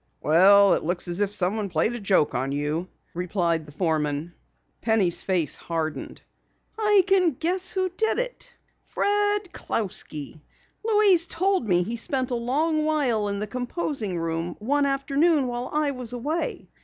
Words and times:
"Well, 0.19 0.73
it 0.73 0.83
looks 0.83 1.07
as 1.07 1.19
if 1.21 1.31
someone 1.31 1.69
played 1.69 1.93
a 1.93 1.99
joke 1.99 2.33
on 2.33 2.51
you," 2.51 2.87
replied 3.13 3.67
the 3.67 3.71
foreman. 3.71 4.33
Penny's 4.81 5.21
face 5.21 5.55
hardened. 5.55 6.23
"I 6.75 7.03
can 7.05 7.33
guess 7.33 7.71
who 7.71 7.87
did 7.87 8.17
it! 8.17 8.51
Fred 8.81 9.51
Clousky! 9.51 10.41
Louise 10.83 11.27
told 11.27 11.67
me 11.67 11.83
he 11.83 11.97
spent 11.97 12.31
a 12.31 12.35
long 12.35 12.83
while 12.83 13.27
in 13.27 13.37
the 13.37 13.45
composing 13.45 14.17
room 14.17 14.55
one 14.57 14.87
afternoon 14.87 15.45
while 15.45 15.69
I 15.71 15.91
was 15.91 16.13
away. 16.13 16.67